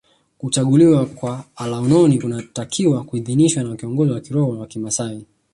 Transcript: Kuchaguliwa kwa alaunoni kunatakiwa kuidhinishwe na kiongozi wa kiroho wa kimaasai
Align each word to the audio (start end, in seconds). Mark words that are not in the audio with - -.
Kuchaguliwa 0.37 1.05
kwa 1.05 1.43
alaunoni 1.55 2.21
kunatakiwa 2.21 3.03
kuidhinishwe 3.03 3.63
na 3.63 3.75
kiongozi 3.75 4.11
wa 4.11 4.19
kiroho 4.21 4.49
wa 4.59 4.67
kimaasai 4.67 5.25